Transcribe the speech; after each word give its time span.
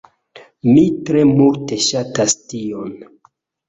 Mi 0.69 0.85
tre 1.11 1.23
multe 1.35 1.81
ŝatas 1.91 2.39
tion. 2.43 3.01